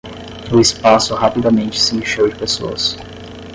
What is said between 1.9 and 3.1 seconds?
encheu de pessoas.